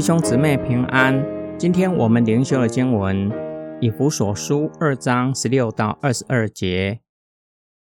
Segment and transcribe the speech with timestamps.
[0.00, 1.22] 弟兄姊妹平安。
[1.58, 3.30] 今天我们灵修的经文，
[3.82, 7.02] 以弗所书二章十六到二十二节。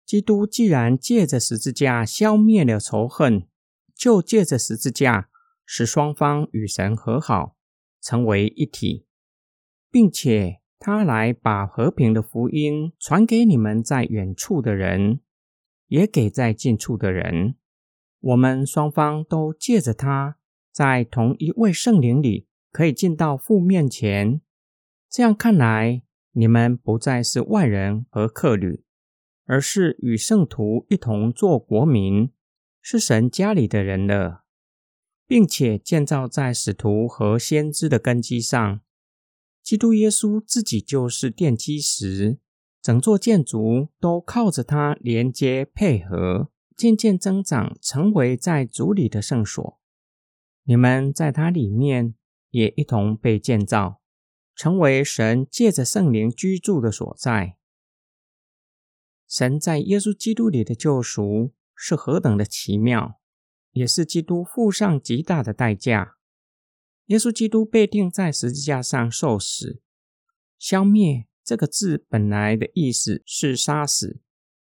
[0.03, 3.47] 基督既然借着十字架消灭了仇恨，
[3.93, 5.29] 就借着十字架
[5.63, 7.55] 使双方与神和好，
[8.01, 9.05] 成为一体，
[9.91, 15.19] 并且他来把和平的福音传给你们在远处的人，
[15.85, 17.53] 也给在近处的人。
[18.19, 20.37] 我们双方都借着他。
[20.77, 24.41] 在同一位圣灵里，可以进到父面前。
[25.09, 28.83] 这样看来，你们不再是外人和客旅，
[29.47, 32.31] 而是与圣徒一同做国民，
[32.79, 34.43] 是神家里的人了，
[35.25, 38.81] 并且建造在使徒和先知的根基上。
[39.63, 42.37] 基督耶稣自己就是奠基石，
[42.83, 49.79] 整座建筑都靠着他连接配合，渐渐增长，成为在主里的圣所。
[50.69, 52.13] 你们在他里面
[52.49, 54.01] 也一同被建造，
[54.53, 57.55] 成为神借着圣灵居住的所在。
[59.29, 63.17] 神在耶稣基督里的救赎是何等的奇妙，
[63.71, 66.17] 也是基督付上极大的代价。
[67.05, 69.81] 耶稣基督被钉在十字架上受死，
[70.59, 74.19] 消灭这个字本来的意思是杀死。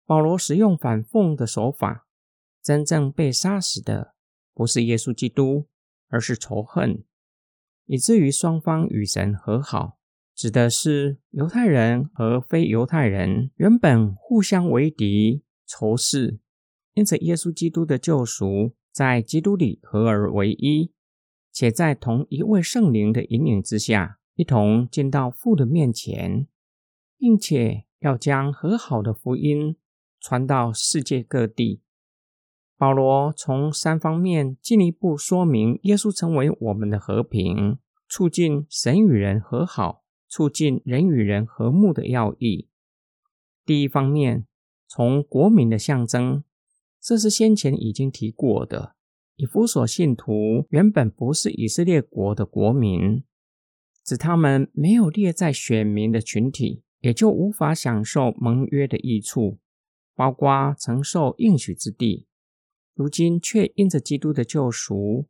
[0.06, 2.06] 保罗使用反讽的手法，
[2.62, 4.16] 真正被杀死的
[4.54, 5.70] 不是耶稣基督。
[6.14, 7.04] 而是仇恨，
[7.88, 9.98] 以至于双方与神和好，
[10.36, 16.38] 指的是犹太人和非犹太人原本互相为敌、仇视，
[16.94, 20.94] 因此耶稣基督的救赎在基督里合而为一，
[21.52, 26.48] 且在同一位圣灵的引领之下，一同进到父的面前，
[27.18, 29.78] 并且要将和好的福音
[30.20, 31.82] 传到世界各地。
[32.78, 37.78] 保罗从三方面进一步说明耶稣成为我们的和平，
[38.10, 42.68] 促进神与人和好，促进人与人和睦的要义。
[43.66, 44.46] 第一方面，
[44.88, 46.44] 从国民的象征，
[47.00, 48.96] 这是先前已经提过的。
[49.36, 53.24] 以弗所信徒原本不是以色列国的国民，
[54.04, 59.60] 指他们没有列在选民的群体，也就无法享受盟约的益处，
[60.16, 62.28] 包括承受应许之地。
[62.96, 65.28] 如今却因着基督的救赎，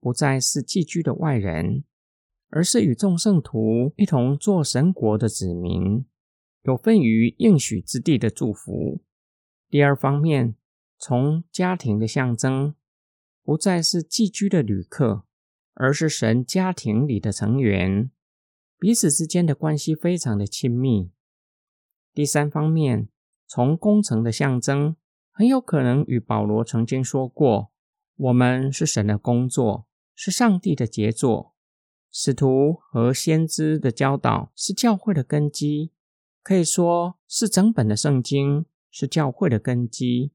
[0.00, 1.84] 不再是寄居的外人，
[2.48, 6.06] 而是与众圣徒一同做神国的子民，
[6.62, 9.02] 有份于应许之地的祝福。
[9.68, 10.56] 第二方面，
[10.98, 12.74] 从家庭的象征，
[13.42, 15.24] 不再是寄居的旅客，
[15.74, 18.10] 而是神家庭里的成员，
[18.78, 21.10] 彼此之间的关系非常的亲密。
[22.14, 23.08] 第三方面，
[23.46, 24.96] 从工程的象征。
[25.32, 27.72] 很有可能与保罗曾经说过
[28.16, 31.54] ：“我们是神的工作，是上帝的杰作。”
[32.14, 35.90] 使徒和先知的教导是教会的根基，
[36.42, 40.32] 可以说是整本的圣经是教会的根基，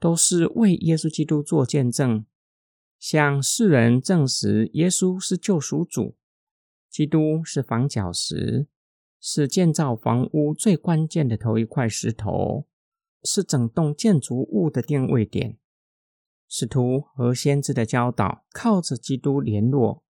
[0.00, 2.26] 都是为耶稣基督做见证，
[2.98, 6.16] 向世人证实耶稣是救赎主，
[6.90, 8.66] 基督是房角石，
[9.20, 12.66] 是建造房屋最关键的头一块石头。
[13.24, 15.58] 是整栋建筑物的定位点。
[16.46, 20.04] 使徒和先知的教导靠着基督联络，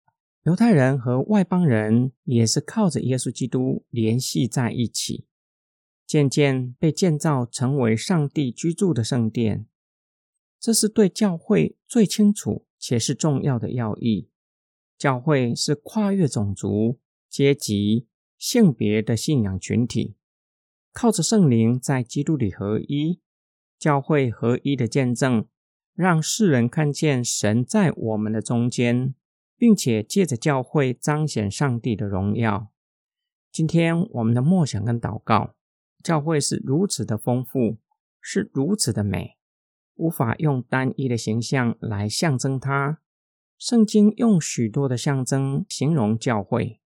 [0.43, 5.27] 犹太人和外邦人也是靠着耶稣基督联系在一起，
[6.07, 9.67] 渐渐被建造成为上帝居住的圣殿。
[10.59, 14.31] 这是对教会最清楚且是重要的要义。
[14.97, 18.07] 教会是跨越种族、阶级、
[18.39, 20.17] 性别的信仰群体。
[20.93, 23.21] 靠着圣灵在基督里合一，
[23.79, 25.47] 教会合一的见证，
[25.95, 29.15] 让世人看见神在我们的中间，
[29.57, 32.71] 并且借着教会彰显上帝的荣耀。
[33.51, 35.55] 今天我们的默想跟祷告，
[36.03, 37.79] 教会是如此的丰富，
[38.21, 39.39] 是如此的美，
[39.95, 43.01] 无法用单一的形象来象征它。
[43.59, 46.81] 圣经用许多的象征形容教会，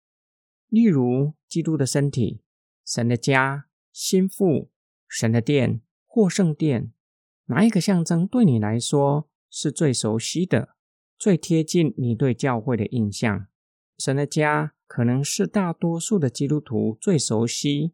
[0.69, 2.43] 例如基督的身体、
[2.85, 3.67] 神的家。
[3.95, 4.73] 心腹、
[5.07, 6.93] 神的殿或圣殿，
[7.45, 10.75] 哪一个象征对你来说是最熟悉的、
[11.17, 13.47] 最贴近你对教会的印象？
[13.97, 17.93] 神的家可能是大多数的基督徒最熟悉，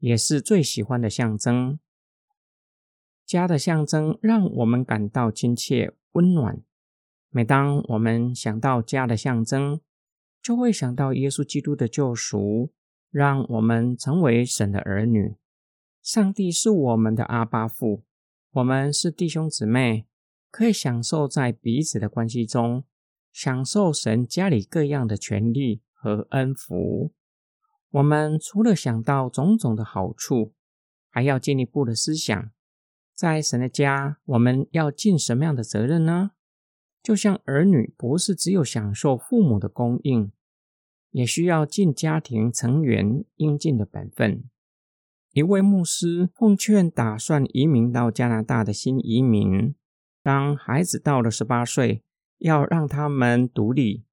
[0.00, 1.80] 也是最喜欢的象征。
[3.24, 6.62] 家的象征让我们感到亲切、温暖。
[7.30, 9.80] 每当我们想到家的象征，
[10.42, 12.74] 就会想到耶稣基督的救赎。
[13.10, 15.36] 让我们成为神的儿女，
[16.02, 18.04] 上帝是我们的阿爸父，
[18.52, 20.06] 我们是弟兄姊妹，
[20.50, 22.84] 可以享受在彼此的关系中，
[23.32, 27.12] 享受神家里各样的权利和恩福。
[27.90, 30.52] 我们除了想到种种的好处，
[31.08, 32.50] 还要进一步的思想，
[33.14, 36.32] 在神的家，我们要尽什么样的责任呢？
[37.02, 40.30] 就像儿女不是只有享受父母的供应，
[41.18, 44.44] 也需要尽家庭成员应尽的本分。
[45.32, 49.74] 一位牧师奉劝打算移民到加拿大的新移民，
[50.22, 52.04] 当孩子到了十八岁，
[52.38, 54.04] 要让他们独立，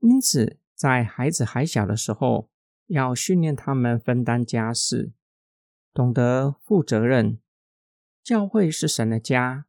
[0.00, 2.48] 因此在孩子还小的时候，
[2.86, 5.12] 要训练他们分担家事，
[5.92, 7.38] 懂得负责任。
[8.24, 9.66] 教会是神的家，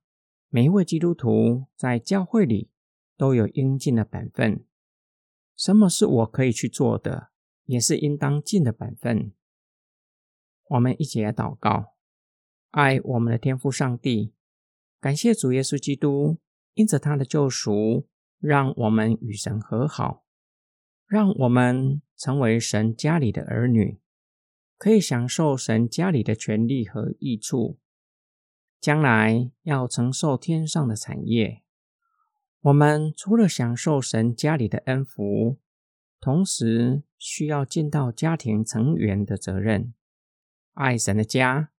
[0.47, 2.69] 每一位基督徒在教会里
[3.17, 4.63] 都有应尽的本分。
[5.59, 7.31] 什么是我可以去做的，
[7.65, 9.33] 也是应当尽的本分。
[10.69, 11.95] 我们一起来祷告：
[12.69, 14.33] 爱我们的天父上帝，
[15.01, 16.37] 感谢主耶稣基督，
[16.75, 18.07] 因着他的救赎，
[18.39, 20.23] 让我们与神和好。
[21.05, 23.99] 让我们成为神家里的儿女，
[24.77, 27.77] 可以享受神家里的权利和益处。
[28.79, 31.63] 将来要承受天上的产业。
[32.61, 35.57] 我们除了享受神家里的恩福，
[36.19, 39.93] 同时需要尽到家庭成员的责任，
[40.73, 41.71] 爱神的家，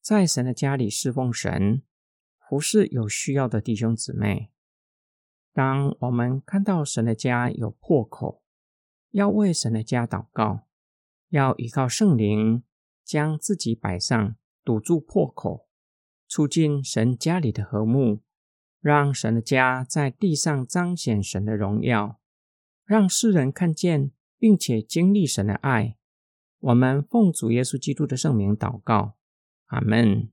[0.00, 1.82] 在神的家里侍奉神，
[2.38, 4.52] 服侍有需要的弟兄姊妹。
[5.52, 8.44] 当我们看到神的家有破口，
[9.10, 10.68] 要为神的家祷告，
[11.30, 12.62] 要依靠圣灵，
[13.04, 15.66] 将自己摆上，堵住破口，
[16.28, 18.20] 促进神家里的和睦，
[18.88, 22.18] 让神的家在地上彰显神的荣耀，
[22.86, 25.98] 让世人看见并且经历神的爱。
[26.58, 29.18] 我们奉主耶稣基督的圣名祷告，
[29.66, 30.30] 阿门。